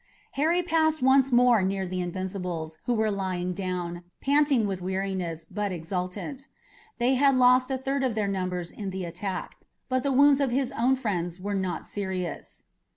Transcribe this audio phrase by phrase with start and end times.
[0.31, 5.71] Harry passed once more near the Invincibles, who were lying down, panting with weariness, but
[5.71, 6.47] exultant.
[6.97, 9.57] They had lost a third of their numbers in the attack,
[9.89, 12.63] but the wounds of his own friends were not serious.